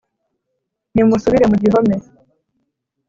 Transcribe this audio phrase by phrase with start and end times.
[0.93, 1.95] Nimusubire mu gihome